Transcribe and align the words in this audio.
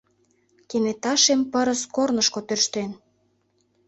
Кенета 0.69 1.13
шем 1.23 1.41
пырыс 1.51 1.81
корнышко 1.95 2.39
тӧрштен. 2.47 2.91